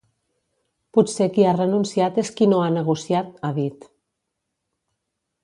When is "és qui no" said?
2.23-2.63